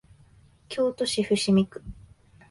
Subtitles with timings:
[0.67, 1.83] 京都市伏見区